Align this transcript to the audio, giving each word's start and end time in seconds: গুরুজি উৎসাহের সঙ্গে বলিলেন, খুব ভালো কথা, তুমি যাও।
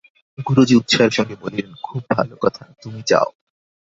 গুরুজি 0.47 0.73
উৎসাহের 0.75 1.11
সঙ্গে 1.11 1.35
বলিলেন, 1.41 1.73
খুব 1.83 2.01
ভালো 2.09 2.35
কথা, 2.41 2.63
তুমি 2.83 3.01
যাও। 3.07 3.29